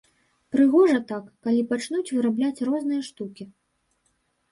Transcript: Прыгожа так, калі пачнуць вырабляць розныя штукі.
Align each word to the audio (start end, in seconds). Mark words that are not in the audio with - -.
Прыгожа 0.53 1.01
так, 1.11 1.27
калі 1.47 1.61
пачнуць 1.73 2.13
вырабляць 2.15 2.63
розныя 2.71 3.01
штукі. 3.09 3.45